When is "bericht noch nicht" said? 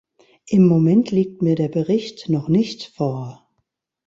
1.67-2.87